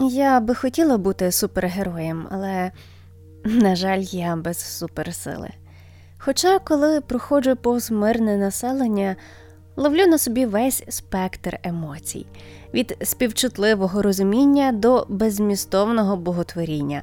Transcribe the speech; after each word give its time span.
Я 0.00 0.40
би 0.40 0.54
хотіла 0.54 0.98
бути 0.98 1.32
супергероєм, 1.32 2.26
але, 2.30 2.72
на 3.44 3.76
жаль, 3.76 4.00
я 4.00 4.36
без 4.36 4.58
суперсили. 4.58 5.50
Хоча, 6.18 6.58
коли 6.58 7.00
проходжу 7.00 7.56
повз 7.62 7.90
мирне 7.90 8.36
населення, 8.36 9.16
ловлю 9.76 10.06
на 10.06 10.18
собі 10.18 10.46
весь 10.46 10.84
спектр 10.88 11.58
емоцій 11.62 12.26
від 12.74 12.96
співчутливого 13.02 14.02
розуміння 14.02 14.72
до 14.72 15.06
безмістовного 15.08 16.16
боготворіння. 16.16 17.02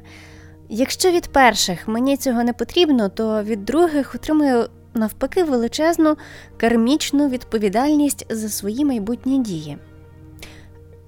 Якщо 0.70 1.12
від 1.12 1.27
перших 1.27 1.88
мені 1.88 2.18
цього 2.18 2.43
не 2.43 2.54
потрібно, 2.54 3.09
то 3.09 3.43
від 3.43 3.66
других 3.66 4.16
отримую 4.16 4.70
навпаки 4.93 5.43
величезну 5.43 6.18
кармічну 6.57 7.30
відповідальність 7.30 8.25
за 8.30 8.50
свої 8.50 8.86
майбутні 8.86 9.39
дії. 9.39 9.77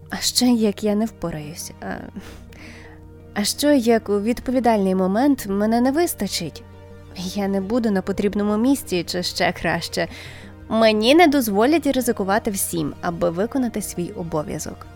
А 0.09 0.17
ще 0.17 0.45
як 0.45 0.83
я 0.83 0.95
не 0.95 1.05
впораюсь. 1.05 1.71
А, 1.81 1.85
а 3.33 3.43
що 3.43 3.71
як 3.71 4.09
у 4.09 4.21
відповідальний 4.21 4.95
момент 4.95 5.45
мене 5.45 5.82
не 5.82 5.91
вистачить? 5.91 6.63
Я 7.18 7.47
не 7.47 7.61
буду 7.61 7.91
на 7.91 8.01
потрібному 8.01 8.57
місці, 8.57 9.04
чи 9.07 9.23
ще 9.23 9.51
краще. 9.51 10.07
Мені 10.69 11.15
не 11.15 11.27
дозволять 11.27 11.87
ризикувати 11.87 12.51
всім, 12.51 12.93
аби 13.01 13.29
виконати 13.29 13.82
свій 13.82 14.11
обов'язок. 14.11 14.87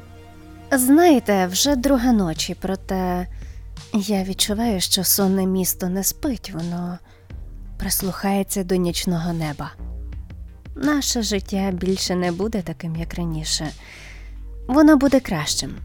Знаєте, 0.71 1.47
вже 1.47 1.75
друга 1.75 2.11
ночі, 2.11 2.55
проте 2.61 3.27
я 3.93 4.23
відчуваю, 4.23 4.81
що 4.81 5.03
сонне 5.03 5.45
місто 5.45 5.89
не 5.89 6.03
спить, 6.03 6.51
воно 6.53 6.99
прислухається 7.77 8.63
до 8.63 8.75
нічного 8.75 9.33
неба. 9.33 9.71
Наше 10.75 11.21
життя 11.21 11.71
більше 11.73 12.15
не 12.15 12.31
буде 12.31 12.61
таким, 12.61 12.95
як 12.95 13.13
раніше, 13.13 13.67
воно 14.67 14.97
буде 14.97 15.19
кращим. 15.19 15.75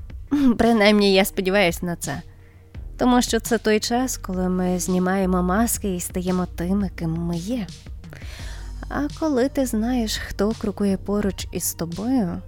Принаймні, 0.59 1.15
я 1.15 1.25
сподіваюся 1.25 1.87
на 1.87 1.97
це. 1.97 2.23
Тому 2.99 3.23
що 3.23 3.41
це 3.41 3.59
той 3.59 3.81
час, 3.81 4.17
коли 4.17 4.49
ми 4.49 4.79
знімаємо 4.79 5.43
маски 5.43 5.97
і 5.97 6.01
стаємо 6.01 6.47
тими, 6.47 6.91
ким 6.97 7.11
ми 7.11 7.37
є. 7.37 7.67
А 8.89 9.01
коли 9.21 9.49
ти 9.49 9.67
знаєш, 9.67 10.19
хто 10.19 10.53
крокує 10.59 10.97
поруч 10.97 11.47
із 11.53 11.75
тобою, 11.75 12.43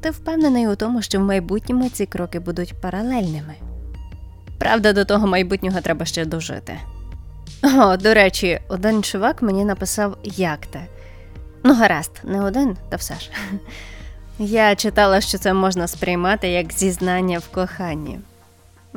ти 0.00 0.10
впевнений 0.10 0.68
у 0.68 0.76
тому, 0.76 1.02
що 1.02 1.20
в 1.20 1.22
майбутньому 1.22 1.88
ці 1.88 2.06
кроки 2.06 2.40
будуть 2.40 2.74
паралельними. 2.80 3.54
Правда, 4.58 4.92
до 4.92 5.04
того 5.04 5.26
майбутнього 5.26 5.80
треба 5.80 6.04
ще 6.04 6.24
дожити. 6.24 6.78
О, 7.62 7.96
до 7.96 8.14
речі, 8.14 8.60
один 8.68 9.02
чувак 9.02 9.42
мені 9.42 9.64
написав 9.64 10.18
як 10.22 10.66
те. 10.66 10.86
Ну, 11.64 11.74
гаразд, 11.74 12.10
не 12.24 12.42
один, 12.42 12.76
та 12.88 12.96
все 12.96 13.14
ж. 13.14 13.30
Я 14.38 14.74
читала, 14.74 15.20
що 15.20 15.38
це 15.38 15.54
можна 15.54 15.88
сприймати 15.88 16.48
як 16.48 16.72
зізнання 16.72 17.38
в 17.38 17.48
коханні. 17.48 18.18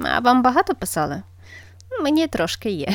А 0.04 0.20
вам 0.20 0.42
багато 0.42 0.76
писали? 0.76 1.22
Мені 2.04 2.28
трошки 2.28 2.70
є. 2.70 2.94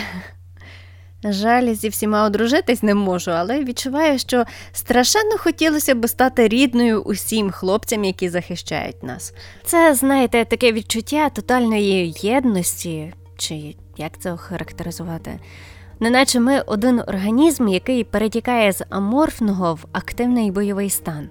Жаль, 1.24 1.74
зі 1.74 1.88
всіма 1.88 2.24
одружитись 2.24 2.82
не 2.82 2.94
можу, 2.94 3.30
але 3.30 3.64
відчуваю, 3.64 4.18
що 4.18 4.44
страшенно 4.72 5.38
хотілося 5.38 5.94
б 5.94 6.08
стати 6.08 6.48
рідною 6.48 7.02
усім 7.02 7.50
хлопцям, 7.50 8.04
які 8.04 8.28
захищають 8.28 9.02
нас. 9.02 9.34
Це, 9.64 9.94
знаєте, 9.94 10.44
таке 10.44 10.72
відчуття 10.72 11.28
тотальної 11.28 12.14
єдності, 12.20 13.14
чи 13.36 13.74
як 13.96 14.18
це 14.18 14.32
охарактеризувати? 14.32 15.40
Неначе 16.00 16.40
ми 16.40 16.60
один 16.60 17.00
організм, 17.00 17.68
який 17.68 18.04
перетікає 18.04 18.72
з 18.72 18.84
аморфного 18.90 19.74
в 19.74 19.84
активний 19.92 20.50
бойовий 20.50 20.90
стан. 20.90 21.28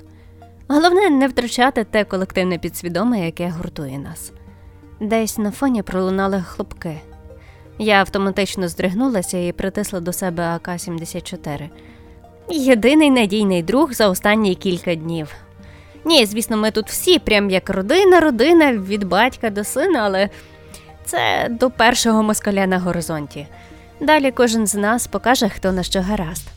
Головне 0.74 1.10
не 1.10 1.28
втрачати 1.28 1.84
те 1.84 2.04
колективне 2.04 2.58
підсвідоме, 2.58 3.26
яке 3.26 3.50
гуртує 3.50 4.00
нас. 4.00 4.32
Десь 5.00 5.38
на 5.38 5.52
фоні 5.52 5.84
пролунали 5.84 6.42
хлопки. 6.42 7.02
Я 7.78 8.00
автоматично 8.00 8.68
здригнулася 8.68 9.38
і 9.38 9.52
притисла 9.52 10.00
до 10.00 10.14
себе 10.14 10.44
АК-74. 10.44 11.70
Єдиний 12.50 13.12
надійний 13.12 13.64
друг 13.64 13.94
за 13.94 14.10
останні 14.10 14.56
кілька 14.56 14.96
днів. 14.96 15.36
Ні, 16.06 16.26
звісно, 16.26 16.58
ми 16.58 16.72
тут 16.72 16.90
всі, 16.90 17.20
прям 17.20 17.50
як 17.50 17.70
родина, 17.70 18.20
родина 18.20 18.74
від 18.74 19.04
батька 19.04 19.50
до 19.50 19.64
сина, 19.64 20.00
але 20.00 20.30
це 21.06 21.48
до 21.50 21.70
першого 21.70 22.24
москаля 22.24 22.68
на 22.68 22.80
горизонті. 22.80 23.48
Далі 24.00 24.32
кожен 24.32 24.68
з 24.68 24.76
нас 24.76 25.08
покаже, 25.08 25.50
хто 25.50 25.72
на 25.72 25.84
що 25.84 26.02
гаразд. 26.02 26.48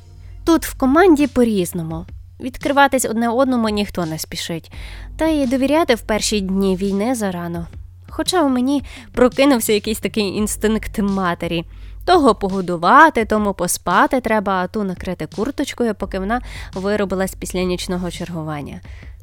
Тут 0.44 0.66
в 0.66 0.78
команді 0.78 1.26
по-різному. 1.26 2.06
Відкриватись 2.40 3.04
одне 3.04 3.28
одному 3.28 3.68
ніхто 3.68 4.06
не 4.06 4.18
спішить, 4.18 4.72
та 5.16 5.26
й 5.26 5.46
довіряти 5.46 5.94
в 5.94 6.00
перші 6.00 6.40
дні 6.40 6.76
війни 6.76 7.14
зарано. 7.14 7.66
Хоча 8.08 8.42
у 8.42 8.48
мені 8.48 8.82
прокинувся 9.12 9.72
якийсь 9.72 10.00
такий 10.00 10.24
інстинкт 10.24 10.98
матері. 10.98 11.64
Того 12.04 12.34
погодувати, 12.34 13.24
тому 13.24 13.54
поспати 13.54 14.20
треба, 14.20 14.52
а 14.52 14.66
ту 14.66 14.84
накрити 14.84 15.28
курточкою, 15.36 15.94
поки 15.94 16.18
вона 16.18 16.40
виробилась 16.74 17.34
після 17.34 17.62
нічного 17.62 18.10
чергування. 18.10 18.80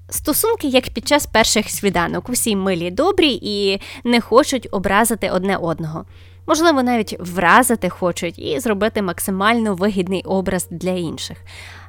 Стосунки, 0.09 0.67
як 0.67 0.89
під 0.89 1.07
час 1.07 1.25
перших 1.25 1.69
свіданок, 1.69 2.29
усі 2.29 2.55
милі 2.55 2.91
добрі 2.91 3.39
і 3.41 3.81
не 4.03 4.22
хочуть 4.22 4.67
образити 4.72 5.29
одне 5.29 5.57
одного. 5.57 6.05
Можливо, 6.47 6.83
навіть 6.83 7.16
вразити 7.19 7.89
хочуть 7.89 8.39
і 8.39 8.59
зробити 8.59 9.01
максимально 9.01 9.75
вигідний 9.75 10.23
образ 10.23 10.67
для 10.72 10.91
інших. 10.91 11.38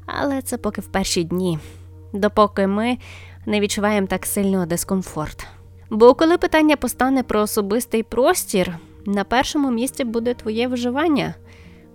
Але 0.07 0.43
це 0.43 0.57
поки 0.57 0.81
в 0.81 0.87
перші 0.87 1.25
дні, 1.25 1.59
допоки 2.13 2.67
ми 2.67 2.99
не 3.47 3.61
відчуваємо 3.61 4.07
так 4.07 4.27
сильно 4.27 4.67
дискомфорт. 4.67 5.47
Бо 5.91 6.15
коли 6.15 6.39
питання 6.39 6.77
постане 6.77 7.23
про 7.23 7.41
особистий 7.41 8.03
простір, 8.03 8.79
на 9.07 9.25
першому 9.25 9.71
місці 9.71 10.05
буде 10.05 10.35
твоє 10.35 10.69
виживання, 10.69 11.35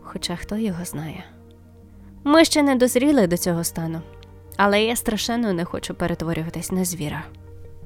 хоча 0.01 0.35
хто 0.35 0.55
його 0.55 0.85
знає. 0.85 1.23
Ми 2.23 2.45
ще 2.45 2.63
не 2.63 2.75
дозріли 2.75 3.27
до 3.27 3.37
цього 3.37 3.63
стану, 3.63 4.01
але 4.57 4.83
я 4.83 4.95
страшенно 4.95 5.53
не 5.53 5.65
хочу 5.65 5.93
перетворюватись 5.93 6.71
на 6.71 6.85
звіра. 6.85 7.23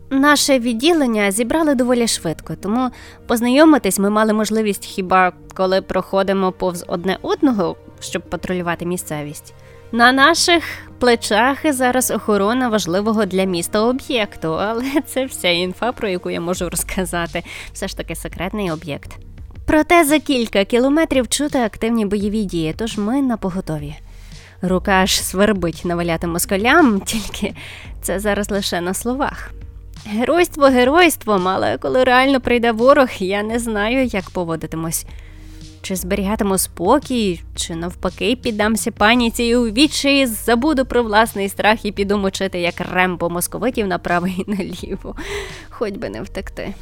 Наше 0.09 0.59
відділення 0.59 1.31
зібрали 1.31 1.75
доволі 1.75 2.07
швидко, 2.07 2.55
тому 2.55 2.89
познайомитись 3.27 3.99
ми 3.99 4.09
мали 4.09 4.33
можливість 4.33 4.85
хіба 4.85 5.31
коли 5.53 5.81
проходимо 5.81 6.51
повз 6.51 6.85
одне 6.87 7.17
одного, 7.21 7.75
щоб 7.99 8.21
патрулювати 8.21 8.85
місцевість. 8.85 9.53
На 9.93 10.11
наших 10.11 10.63
плечах 10.99 11.73
зараз 11.73 12.11
охорона 12.11 12.69
важливого 12.69 13.25
для 13.25 13.43
міста 13.43 13.81
об'єкту, 13.81 14.53
але 14.53 14.85
це 15.05 15.25
вся 15.25 15.49
інфа, 15.49 15.91
про 15.91 16.09
яку 16.09 16.29
я 16.29 16.41
можу 16.41 16.69
розказати. 16.69 17.43
Все 17.73 17.87
ж 17.87 17.97
таки 17.97 18.15
секретний 18.15 18.71
об'єкт. 18.71 19.11
Проте 19.67 20.03
за 20.03 20.19
кілька 20.19 20.65
кілометрів 20.65 21.27
чути 21.27 21.59
активні 21.59 22.05
бойові 22.05 22.43
дії, 22.43 22.75
тож 22.77 22.97
ми 22.97 23.21
на 23.21 23.37
поготові. 23.37 23.95
Рука 24.61 24.91
аж 24.91 25.23
свербить 25.23 25.81
наваляти 25.85 26.27
москалям, 26.27 27.01
тільки 27.01 27.53
це 28.01 28.19
зараз 28.19 28.51
лише 28.51 28.81
на 28.81 28.93
словах. 28.93 29.51
Геройство 30.05 30.65
геройством, 30.65 31.47
але 31.47 31.77
коли 31.77 32.03
реально 32.03 32.41
прийде 32.41 32.71
ворог, 32.71 33.09
я 33.19 33.43
не 33.43 33.59
знаю, 33.59 34.05
як 34.05 34.29
поводитимусь. 34.29 35.05
Чи 35.81 35.95
зберігатиму 35.95 36.57
спокій, 36.57 37.43
чи 37.55 37.75
навпаки 37.75 38.35
піддамся 38.35 38.91
паніці 38.91 39.43
і 39.43 39.55
у 39.55 39.63
відчаї 39.63 40.25
забуду 40.25 40.85
про 40.85 41.03
власний 41.03 41.49
страх 41.49 41.85
і 41.85 41.91
піду 41.91 42.17
мочити, 42.17 42.59
як 42.59 42.81
рембо 42.93 43.29
московитів 43.29 43.87
направо 43.87 44.27
і 44.27 44.43
наліво, 44.47 45.15
хоч 45.69 45.91
би 45.91 46.09
не 46.09 46.21
втекти. 46.21 46.73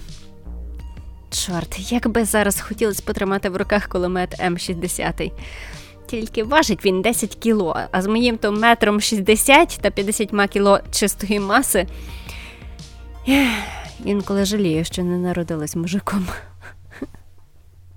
Чорт, 1.30 1.92
як 1.92 2.08
би 2.08 2.26
зараз 2.26 2.62
хотілося 2.62 3.04
потримати 3.06 3.50
в 3.50 3.58
руках 3.58 3.88
кулемет 3.88 4.40
М60. 4.40 5.32
Тільки 6.08 6.44
важить 6.44 6.86
він 6.86 7.02
10 7.02 7.36
кіло, 7.36 7.80
а 7.92 8.02
з 8.02 8.08
моїм 8.08 8.38
то 8.38 8.52
метром 8.52 9.02
60 9.02 9.80
та 9.82 9.92
50 9.92 10.50
кіло 10.50 10.80
чистої 10.92 11.40
маси. 11.40 11.88
Інколи 14.06 14.46
жалію, 14.46 14.86
що 14.86 15.04
не 15.04 15.18
народилась 15.18 15.76
мужиком. 15.76 16.28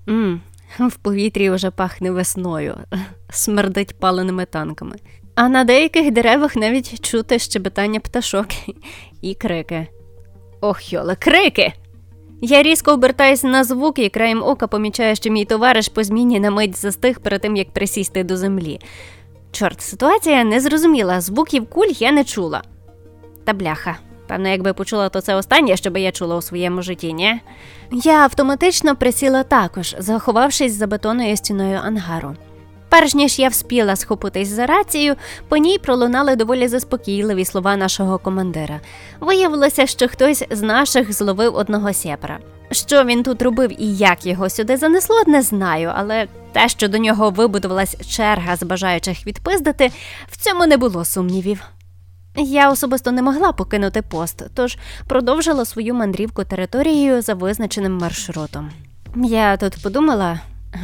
Ммм, 0.07 0.41
В 0.79 0.97
повітрі 0.97 1.51
вже 1.51 1.71
пахне 1.71 2.11
весною, 2.11 2.77
смердить 3.31 3.99
паленими 3.99 4.45
танками. 4.45 4.97
А 5.35 5.49
на 5.49 5.65
деяких 5.65 6.11
деревах 6.11 6.57
навіть 6.57 7.01
чути 7.01 7.39
щебетання 7.39 8.01
пташок 8.01 8.47
і 9.23 9.35
крики. 9.35 9.87
Ох, 10.61 10.93
йоле, 10.93 11.17
крики! 11.17 11.73
Я 12.45 12.63
різко 12.63 12.93
обертаюся 12.93 13.49
на 13.49 13.65
звук 13.65 13.99
і 13.99 14.09
краєм 14.09 14.43
ока 14.43 14.67
помічаю, 14.67 15.17
що 15.17 15.31
мій 15.31 15.45
товариш 15.45 15.89
по 15.89 16.05
зміні 16.05 16.41
на 16.41 16.51
мить 16.51 16.77
застиг 16.77 17.21
перед 17.21 17.41
тим, 17.41 17.57
як 17.57 17.71
присісти 17.71 18.25
до 18.25 18.37
землі. 18.37 18.81
Чорт, 19.53 19.81
ситуація 19.81 20.45
незрозуміла, 20.45 21.21
звуків 21.21 21.71
куль 21.71 21.93
я 21.99 22.13
не 22.13 22.25
чула. 22.25 22.63
Та 23.45 23.53
бляха. 23.53 23.99
Певно, 24.27 24.49
якби 24.49 24.73
почула, 24.73 25.09
то 25.09 25.21
це 25.21 25.35
останнє, 25.35 25.77
що 25.77 25.91
би 25.91 26.01
я 26.01 26.13
чула 26.13 26.37
у 26.37 26.43
своєму 26.43 26.83
житті, 26.83 27.13
ні? 27.13 27.41
Я 27.91 28.13
автоматично 28.13 28.97
присіла 28.97 29.43
також, 29.43 29.97
заховавшись 29.99 30.73
за 30.73 30.87
бетонною 30.87 31.37
стіною 31.37 31.81
ангару. 31.85 32.37
Перш 32.89 33.15
ніж 33.15 33.39
я 33.39 33.49
вспіла 33.49 33.97
схопитись 33.97 34.49
за 34.49 34.67
рацію, 34.67 35.15
по 35.49 35.57
ній 35.57 35.79
пролунали 35.79 36.37
доволі 36.37 36.69
заспокійливі 36.69 37.45
слова 37.45 37.77
нашого 37.77 38.19
командира. 38.19 38.81
Виявилося, 39.21 39.87
що 39.87 40.09
хтось 40.09 40.45
з 40.51 40.63
наших 40.63 41.13
зловив 41.13 41.55
одного 41.57 41.93
сєпра. 41.93 42.39
Що 42.71 43.05
він 43.05 43.23
тут 43.23 43.43
робив 43.43 43.83
і 43.83 43.97
як 43.97 44.27
його 44.27 44.51
сюди 44.51 44.77
занесло, 44.77 45.23
не 45.27 45.43
знаю, 45.43 45.93
але 45.95 46.27
те, 46.53 46.69
що 46.69 46.89
до 46.89 46.99
нього 46.99 47.31
вибудувалась 47.31 47.97
черга 48.09 48.57
з 48.57 48.63
бажаючих 48.63 49.27
відпиздити, 49.27 49.91
в 50.31 50.37
цьому 50.37 50.67
не 50.67 50.77
було 50.77 51.05
сумнівів. 51.05 51.63
Я 52.37 52.71
особисто 52.71 53.13
не 53.13 53.23
могла 53.23 53.53
покинути 53.53 54.03
пост, 54.03 54.43
тож 54.55 54.79
продовжила 55.07 55.65
свою 55.65 55.95
мандрівку 55.95 56.45
територією 56.45 57.23
за 57.23 57.35
визначеним 57.35 57.99
маршрутом. 57.99 58.71
Я 59.17 59.57
тут 59.57 59.83
подумала 59.83 60.41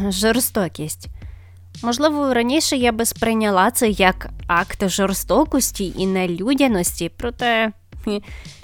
жорстокість. 0.08 1.08
Можливо, 1.82 2.34
раніше 2.34 2.76
я 2.76 2.92
би 2.92 3.04
сприйняла 3.04 3.70
це 3.70 3.88
як 3.88 4.28
акт 4.46 4.88
жорстокості 4.88 5.94
і 5.96 6.06
нелюдяності, 6.06 7.10
проте 7.16 7.72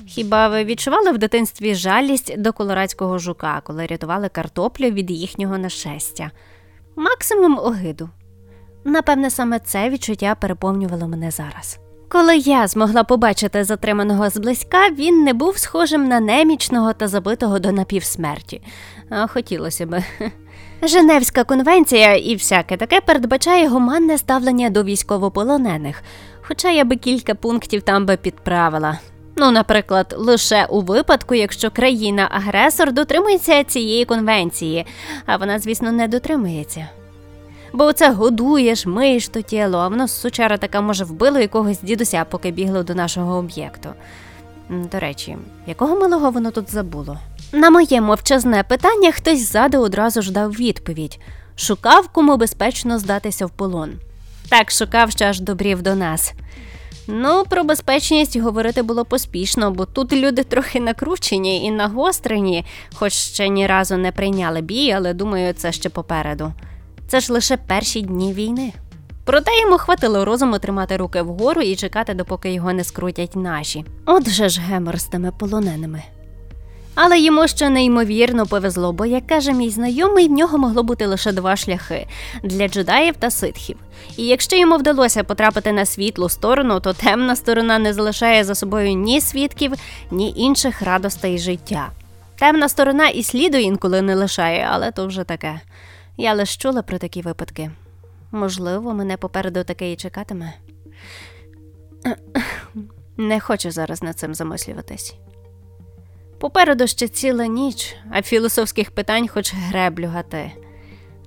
хіба 0.07 0.49
ви 0.49 0.65
відчували 0.65 1.13
в 1.13 1.19
дитинстві 1.19 1.75
жалість 1.75 2.41
до 2.41 2.53
колорадського 2.53 3.19
жука, 3.19 3.61
коли 3.65 3.87
рятували 3.87 4.29
картоплю 4.29 4.91
від 4.91 5.11
їхнього 5.11 5.59
нашестя? 5.59 6.31
Максимум 6.97 7.59
огиду. 7.59 8.11
Напевне, 8.85 9.31
саме 9.31 9.59
це 9.59 9.91
відчуття 9.91 10.35
переповнювало 10.41 11.09
мене 11.09 11.31
зараз. 11.31 11.79
Коли 12.15 12.37
я 12.37 12.67
змогла 12.67 13.05
побачити 13.05 13.65
затриманого 13.65 14.31
зблизька, 14.31 14.91
він 14.91 15.23
не 15.23 15.33
був 15.33 15.59
схожим 15.59 16.09
на 16.09 16.21
немічного 16.21 16.93
та 16.93 17.09
забитого 17.09 17.59
до 17.59 17.73
напівсмерті. 17.73 18.63
А 19.11 19.27
хотілося 19.27 19.87
би. 19.87 20.05
Женевська 20.83 21.45
конвенція 21.45 22.15
і 22.15 22.35
всяке 22.35 22.77
таке 22.77 23.01
передбачає 23.01 23.69
гуманне 23.69 24.19
ставлення 24.19 24.71
до 24.71 24.85
військовополонених, 24.85 26.03
хоча 26.43 26.71
я 26.71 26.85
би 26.85 26.97
кілька 26.97 27.35
пунктів 27.35 27.83
там 27.83 28.07
би 28.07 28.17
підправила. 28.17 28.99
Ну, 29.37 29.51
наприклад, 29.51 30.15
лише 30.19 30.65
у 30.65 30.81
випадку, 30.81 31.35
якщо 31.35 31.71
країна-агресор 31.71 32.93
дотримується 32.93 33.65
цієї 33.65 34.05
конвенції, 34.05 34.87
а 35.27 35.37
вона, 35.37 35.59
звісно, 35.59 35.93
не 35.93 36.09
дотримується. 36.09 36.89
Бо 37.75 37.93
це 37.93 38.11
годуєш, 38.11 38.87
миєш 38.87 39.29
то 39.29 39.43
тіло, 39.43 39.79
а 39.79 39.89
воно 39.89 40.09
сучара 40.09 40.59
така 40.59 40.81
може 40.81 41.05
вбило 41.05 41.39
якогось 41.39 41.81
дідуся, 41.83 42.25
поки 42.31 42.51
бігло 42.51 42.83
до 42.83 42.95
нашого 42.95 43.37
об'єкту. 43.37 43.89
До 44.71 44.99
речі, 44.99 45.37
якого 45.67 46.01
малого 46.01 46.31
воно 46.31 46.51
тут 46.51 46.71
забуло? 46.71 47.19
На 47.53 47.71
моє 47.71 48.01
мовчазне 48.01 48.63
питання 48.63 49.13
хтось 49.13 49.49
ззаду 49.49 49.81
одразу 49.81 50.23
ж 50.23 50.33
дав 50.33 50.51
відповідь: 50.51 51.19
шукав, 51.57 52.09
кому 52.09 52.37
безпечно 52.37 52.99
здатися 52.99 53.47
в 53.47 53.51
полон. 53.51 53.93
Так 54.49 54.71
шукав, 54.71 55.11
що 55.11 55.25
аж 55.25 55.41
добрів 55.41 55.83
до 55.83 55.95
нас. 55.95 56.33
Ну, 57.07 57.45
про 57.49 57.65
безпечність 57.65 58.37
говорити 58.37 58.83
було 58.83 59.05
поспішно, 59.05 59.71
бо 59.71 59.87
тут 59.87 60.13
люди 60.13 60.45
трохи 60.45 60.81
накручені 60.81 61.65
і 61.65 61.71
нагострені, 61.71 62.65
хоч 62.95 63.13
ще 63.13 63.49
ні 63.49 63.67
разу 63.67 63.97
не 63.97 64.13
прийняли 64.13 64.61
бій, 64.61 64.93
але 64.93 65.15
думаю, 65.15 65.53
це 65.53 65.73
ще 65.73 65.89
попереду. 65.89 66.53
Це 67.09 67.21
ж 67.21 67.33
лише 67.33 67.57
перші 67.57 68.03
дні 68.03 68.33
війни. 68.33 68.73
Проте 69.25 69.61
йому 69.61 69.79
хватило 69.79 70.25
розуму 70.25 70.59
тримати 70.59 70.97
руки 70.97 71.23
вгору 71.23 71.63
і 71.63 71.77
чекати, 71.77 72.15
допоки 72.15 72.53
його 72.53 72.73
не 72.73 72.85
скрутять 72.85 73.37
наші. 73.37 73.85
Отже 74.07 74.49
ж 74.49 74.61
гемор 74.61 75.01
з 75.01 75.05
тими 75.05 75.33
полоненими. 75.39 76.03
Але 76.95 77.19
йому 77.19 77.49
ще 77.49 77.69
неймовірно 77.69 78.47
повезло, 78.47 78.93
бо, 78.93 79.07
як 79.07 79.27
каже 79.27 79.53
мій 79.53 79.71
знайомий, 79.71 80.29
в 80.29 80.33
нього 80.33 80.59
могло 80.59 80.83
бути 80.83 81.07
лише 81.07 81.33
два 81.33 81.57
шляхи 81.57 82.07
для 82.43 82.69
джедаїв 82.69 83.15
та 83.19 83.31
ситхів. 83.31 83.77
І 84.17 84.27
якщо 84.27 84.57
йому 84.57 84.77
вдалося 84.77 85.25
потрапити 85.25 85.73
на 85.73 85.87
світлу 85.87 86.29
сторону, 86.29 86.81
то 86.81 86.93
темна 86.93 87.37
сторона 87.37 87.79
не 87.79 87.93
залишає 87.93 88.45
за 88.45 88.55
собою 88.55 88.93
ні 88.93 89.21
свідків, 89.21 89.73
ні 90.11 90.33
інших 90.37 90.83
радостей 90.83 91.39
життя. 91.39 91.91
Темна 92.39 92.69
сторона 92.69 93.09
і 93.09 93.23
сліду 93.23 93.59
інколи 93.59 94.03
не 94.03 94.15
лишає, 94.15 94.69
але 94.71 94.91
то 94.91 95.07
вже 95.07 95.25
таке. 95.25 95.61
Я 96.17 96.35
лише 96.35 96.59
чула 96.59 96.83
про 96.83 96.99
такі 96.99 97.23
випадки. 97.23 97.71
Можливо, 98.33 98.95
мене 98.95 99.17
попереду 99.17 99.65
таке 99.65 99.93
і 99.93 99.97
чекатиме. 99.97 100.53
Не 103.17 103.41
хочу 103.41 103.71
зараз 103.71 104.03
над 104.03 104.19
цим 104.19 104.35
замислюватись. 104.35 105.15
Попереду 106.39 106.87
ще 106.87 107.09
ціла 107.09 107.47
ніч, 107.47 107.97
а 108.11 108.23
філософських 108.23 108.91
питань 108.91 109.29
хоч 109.29 109.55
греблю 109.55 110.07
гати. 110.07 110.53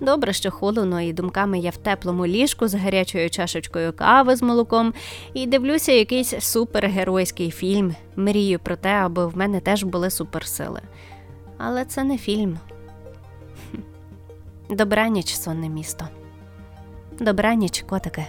Добре, 0.02 0.34
що 0.34 0.52
холодно, 0.52 1.02
і 1.02 1.14
думками 1.14 1.60
я 1.60 1.70
в 1.70 1.78
теплому 1.78 2.28
ліжку 2.28 2.68
з 2.68 2.74
гарячою 2.74 3.30
чашечкою 3.30 3.94
кави 3.94 4.36
з 4.36 4.42
молоком 4.42 4.94
і 5.34 5.48
дивлюся 5.48 5.92
якийсь 5.92 6.34
супергеройський 6.40 7.52
фільм. 7.52 7.96
Мрію 8.16 8.60
про 8.60 8.76
те, 8.76 8.90
аби 8.90 9.28
в 9.28 9.38
мене 9.38 9.60
теж 9.60 9.84
були 9.84 10.10
суперсили. 10.10 10.82
Але 11.58 11.86
це 11.86 12.04
не 12.04 12.18
фільм. 12.18 12.60
Добраніч, 14.70 15.36
сонне 15.36 15.70
місто. 15.70 16.08
Добраніч, 17.20 17.86
котике. 17.90 18.28